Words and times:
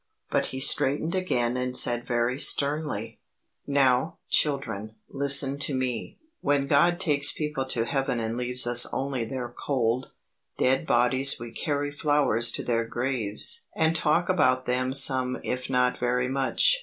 But 0.31 0.47
he 0.47 0.59
straightened 0.59 1.13
again 1.13 1.55
and 1.55 1.77
said 1.77 2.07
very 2.07 2.35
sternly: 2.39 3.19
"Now, 3.67 4.17
children, 4.31 4.95
listen 5.07 5.59
to 5.59 5.75
me. 5.75 6.17
When 6.39 6.65
God 6.65 6.99
takes 6.99 7.31
people 7.31 7.65
to 7.65 7.85
heaven 7.85 8.19
and 8.19 8.35
leaves 8.35 8.65
us 8.65 8.87
only 8.91 9.25
their 9.25 9.49
cold, 9.49 10.11
dead 10.57 10.87
bodies 10.87 11.39
we 11.39 11.51
carry 11.51 11.91
flowers 11.91 12.51
to 12.53 12.63
their 12.63 12.83
graves 12.85 13.67
and 13.75 13.95
talk 13.95 14.27
about 14.27 14.65
them 14.65 14.91
some 14.95 15.39
if 15.43 15.69
not 15.69 15.99
very 15.99 16.27
much. 16.29 16.79